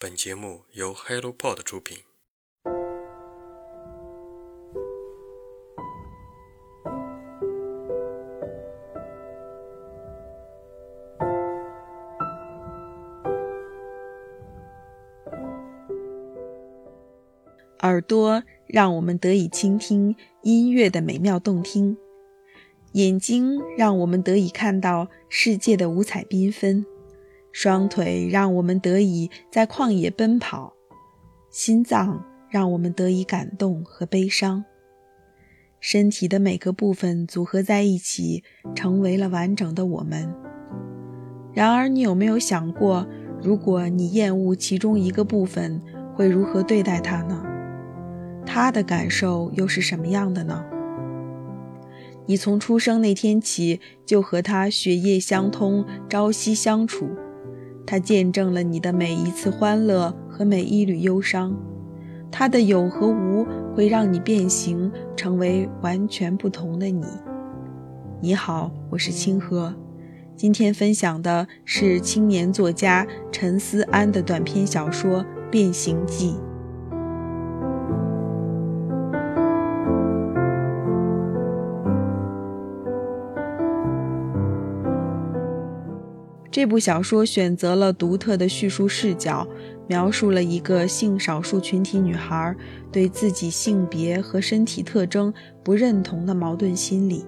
[0.00, 1.98] 本节目由 HelloPod 出品。
[17.80, 21.98] 耳朵让我们得以倾听音乐的美妙动听，
[22.92, 26.86] 眼睛让我们得以看到世界的五彩缤纷，
[27.60, 30.74] 双腿让我们得以在旷野奔跑，
[31.50, 34.64] 心脏让我们得以感动和悲伤。
[35.80, 38.44] 身体的每个部分组合在一起，
[38.76, 40.32] 成为了完整的我们。
[41.52, 43.04] 然而，你有没有想过，
[43.42, 45.82] 如果你厌恶其中一个部分，
[46.14, 47.44] 会如何对待它呢？
[48.46, 50.64] 它的感受又是什么样的呢？
[52.26, 57.08] 你从出生那天起就和它血液相通，朝夕相处，
[57.90, 61.56] 它见证了你的每一次欢乐和每一缕忧伤，
[62.30, 67.06] 它的有和无会让你变形，成为完全不同的你。
[68.20, 69.74] 你好，我是清河，
[70.36, 76.32] 今天分享的是青年作家陈思安的短篇小说《变形记》。
[86.58, 89.46] 这部小说选择了独特的叙述视角，
[89.86, 92.52] 描述了一个性少数群体女孩
[92.90, 97.24] 对自己性别和身体特征不认同的矛盾心理。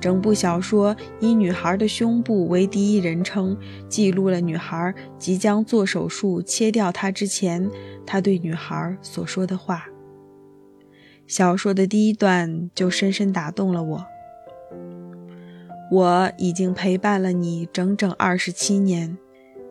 [0.00, 3.54] 整部小说以女孩的胸部为第一人称，
[3.86, 7.70] 记录了女孩即将做手术切掉它之前，
[8.06, 9.84] 她对女孩所说的话。
[11.26, 14.06] 小说的第一段就深深打动了我。
[15.92, 19.18] 我已经陪伴了你整整二十七年，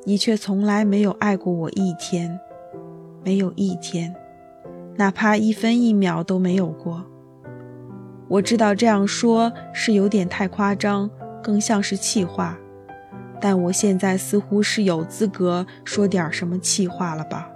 [0.04, 2.40] 你却从来没有爱过我一天，
[3.26, 4.14] 没有一天，
[4.98, 7.04] 哪怕一分一秒都没有过。
[8.28, 11.10] 我知道这样说是有点太夸张，
[11.42, 12.56] 更像是气话，
[13.42, 17.50] 但我现在似乎是有资格说点什么气话了吧。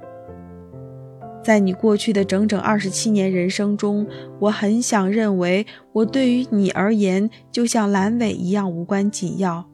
[1.45, 4.07] 在你过去的整整二十七年人生中，
[4.39, 9.69] 我很想认为我对于你而言就像阑尾一样无关紧要，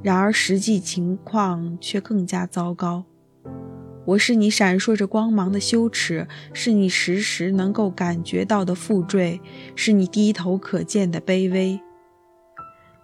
[0.00, 3.04] 然而实际情况却更加糟糕。
[4.04, 9.40] 我是你闪烁着光芒的羞耻，是你时时能够感觉到的负坠，
[9.74, 11.80] 是你低头可见的卑微。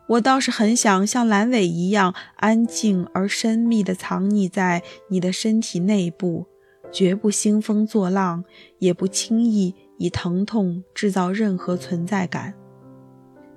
[0.07, 6.47] 我倒是很想像阑尾一样安静而深密地藏匿在你的身体内部。
[6.93, 8.45] 绝不兴风作浪，
[8.79, 12.55] 也不轻易以疼痛制造任何存在感。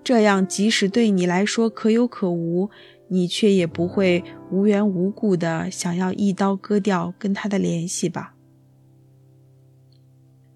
[0.03, 2.69] 这样，即使对你来说可有可无，
[3.09, 8.35] 你却也不会无缘无故的想要一刀割掉跟他的联系吧？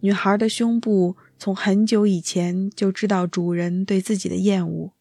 [0.02, 4.94] 女孩的胸部从很久以前就知道主人对自己的厌恶，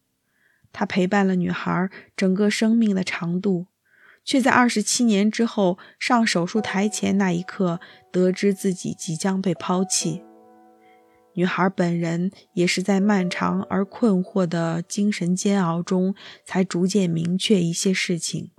[0.73, 3.67] 她陪伴了女孩整个生命的长度。
[4.23, 7.79] 却在二十七年之后上手术台前那一刻，
[8.11, 10.21] 得知自己即将被抛弃。
[11.33, 16.13] 女孩本人也是在漫长而困惑的精神煎熬中，
[16.43, 18.51] 才逐渐明确一些事情。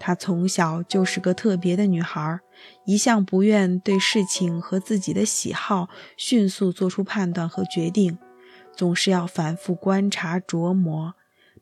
[0.00, 2.40] 她从小就是个特别的女孩，
[2.86, 8.18] 一向不愿对事情和自己的喜好迅速做出判断和决定，
[8.74, 11.14] 总是要反复观察琢磨，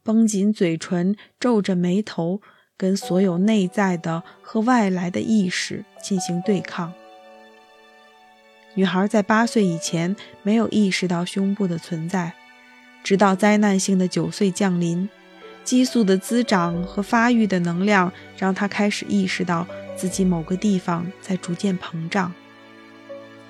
[0.03, 2.41] 绷紧嘴唇，皱着眉头。
[2.81, 6.95] 跟所有内在的和外来的意识进行对抗。
[8.73, 12.33] 女孩在八岁以前没有意识到胸部的存在，
[13.05, 15.07] 直到灾难性的九岁降临，
[15.63, 22.33] 激素的滋长和发育的能量让她开始意识到自己某个地方在逐渐膨胀。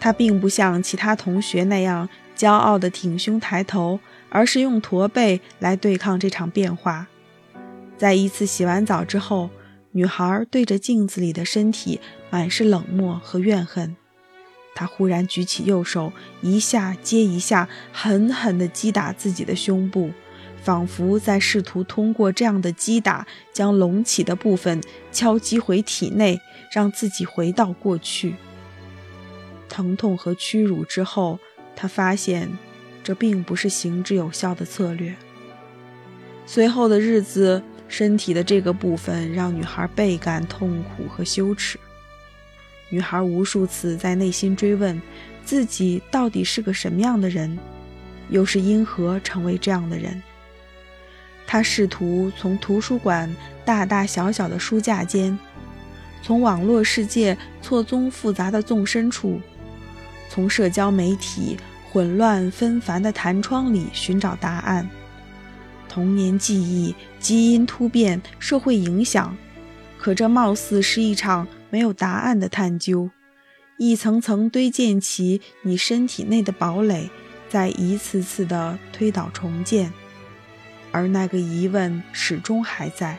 [0.00, 7.06] 她并不像其他同学那样骄傲地挺胸抬头，而是用驼背来对抗这场变化。
[8.00, 9.50] 在一次洗完澡之后，
[9.90, 12.00] 女孩对着镜子里的身体
[12.30, 13.94] 满是冷漠和怨恨。
[14.74, 16.10] 她忽然举起右手，
[16.40, 20.12] 一下接一下，狠狠地击打自己的胸部，
[20.62, 24.80] 仿佛在试图通过这样的击打，将隆起的部分
[25.12, 26.40] 敲击回体内，
[26.72, 28.36] 让自己回到过去。
[29.68, 31.38] 疼痛和屈辱之后，
[31.76, 32.50] 她发现
[33.04, 35.14] 这并不是行之有效的策略。
[36.46, 37.62] 随后的日子。
[37.90, 41.78] 身体的这个部分让女孩倍感痛苦和羞耻。
[42.88, 45.00] 女孩无数次在内心追问
[45.44, 47.58] 自己到底是个什么样的人，
[48.30, 50.22] 又是因何成为这样的人。
[51.46, 53.34] 她试图从图书馆
[53.64, 55.36] 大大小小的书架间，
[56.22, 59.40] 从网络世界错综复杂的纵深处，
[60.28, 61.56] 从社交媒体
[61.90, 64.88] 混乱纷繁的弹窗里寻找答案。
[65.90, 69.36] 童年记忆、基因突变、社会影响，
[69.98, 73.10] 可这貌似是一场没有答案的探究，
[73.76, 77.10] 一层层堆建起你身体内的堡垒，
[77.48, 79.92] 在一次次的推倒重建，
[80.92, 83.18] 而那个疑问始终还在。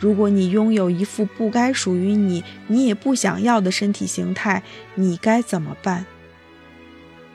[0.00, 4.62] 如果你拥有一副不该属于你、你也不想要的身体形态，
[4.96, 6.06] 你该怎么办？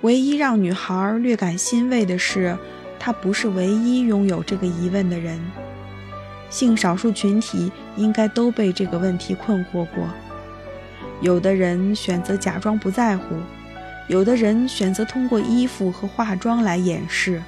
[0.01, 2.57] 唯一让女孩略感欣慰的是，
[2.99, 5.39] 他不是唯一拥有这个疑问的人。
[6.49, 10.07] 性少数群体应该都被这个问题困惑过。
[11.19, 13.35] 有的人选择假装不在乎，
[14.07, 17.41] 有的人选择通过衣服和化妆来掩饰，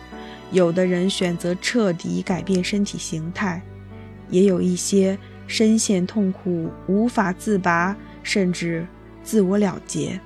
[0.52, 3.62] 有的人选择彻底改变身体形态。
[4.30, 5.18] 也有一些
[5.48, 8.86] 深陷痛苦无法自拔，甚至
[9.24, 10.20] 自我了结。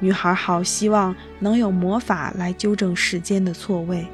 [0.00, 4.06] 女孩好希望能有魔法来纠正世间的错位。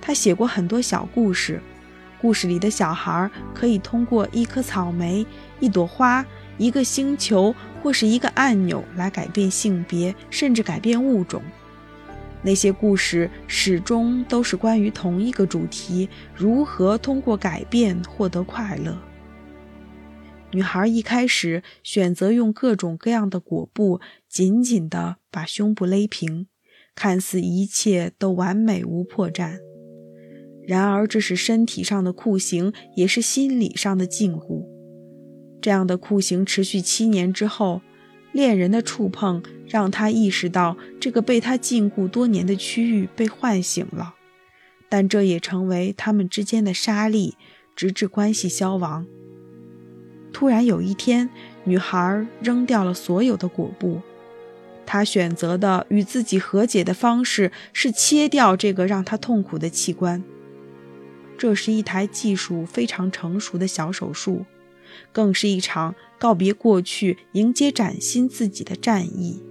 [0.00, 1.60] 她写过很多小故事，
[2.20, 5.24] 故事里的小孩可以通过一颗草莓、
[5.60, 6.24] 一朵花、
[6.58, 11.42] 一个星球或是一个按钮来改变性别，甚至改变物种。
[12.42, 18.98] 那些故事始终都是关于同一个主题：如何通过改变获得快乐。
[20.50, 24.00] 女孩一开始选择用各种各样的裹布
[24.34, 26.48] 紧紧地把胸部勒平，
[26.96, 29.58] 看似一切都完美无破绽。
[30.66, 34.66] 然而，这是身体上的酷刑，也是心理上的禁锢。
[35.62, 37.82] 这样的酷刑持续七年之后。
[38.32, 44.16] 恋人的触碰让他意识到，这个被他禁锢多年的区域被唤醒了，
[44.88, 47.34] 但这也成为他们之间的沙砾，
[47.76, 49.06] 直至关系消亡。
[50.32, 51.30] 突然有一天，
[51.62, 54.00] 女孩扔掉了所有的裹布，
[54.86, 60.22] 他选择的与自己和解的方式是切掉这个让他痛苦的器官。
[61.36, 64.44] 这是一台技术非常成熟的小手术。
[65.10, 69.42] 更是一场告别过去、迎接崭新自己的战役。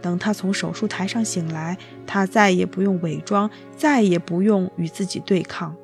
[0.00, 1.76] 等他从手术台上醒来，
[2.06, 5.74] 他再也不用伪装，再也不用与自己对抗。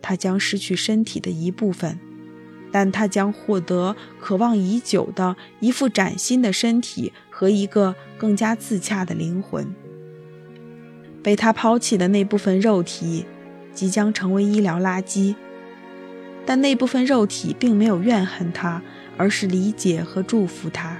[0.00, 2.00] 他将失去身体的一部分，
[2.72, 9.72] 但他将获得渴望已久的一副崭新的身体和一个更加自洽的灵魂。
[11.22, 13.26] 被他抛弃的那部分肉体，
[13.72, 15.36] 即将成为医疗垃圾。
[16.44, 18.82] 但那部分肉体并没有怨恨他，
[19.16, 20.98] 而是理解和祝福他，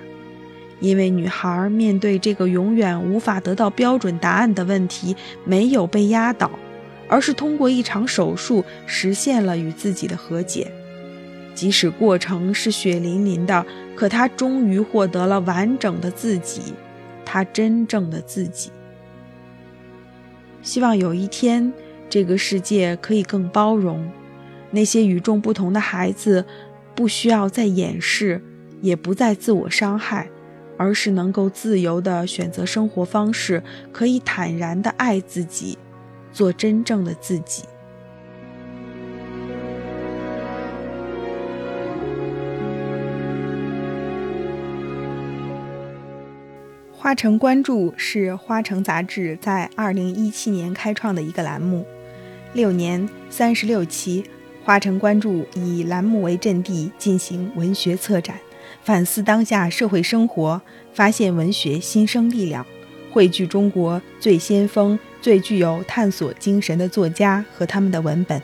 [0.78, 6.48] 因为女孩面对这个永远无法得到标准答案的问题，没有被压倒，
[7.08, 10.70] 而是通过一场手术实现了与自己的和解。
[11.54, 13.64] 即使过程是血淋淋的，
[13.94, 16.74] 可他终于获得了完整的自己，
[17.24, 18.70] 他真正的自己。
[20.62, 21.72] 希望有一天，
[22.08, 24.10] 这个世界可以更包容。
[24.70, 26.46] 那些与众不同的孩子，
[26.94, 28.42] 不需要再掩饰，
[28.80, 30.30] 也不再自我伤害，
[30.78, 33.62] 而是能够自由地选择生活方式，
[33.92, 35.76] 可以坦然地爱自己，
[36.32, 37.64] 做真正的自己。
[47.02, 51.84] 花城关注是花城杂志在二零一七年开创的一个栏目，
[52.52, 54.24] 六年三十六期。
[54.62, 58.36] 花城关注以栏目为阵地进行文学策展，
[58.84, 60.62] 反思当下社会生活，
[60.94, 62.64] 发现文学新生力量，
[63.10, 68.40] 汇聚中国最先锋、最具有探索精神的作家和他们的文本。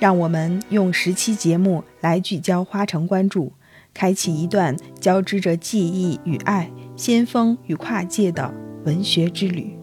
[0.00, 3.52] 让我们用十期节目来聚焦花城关注，
[3.94, 8.52] 开启一段交织着记忆与爱、先锋与跨界的
[8.84, 9.75] 文学之旅。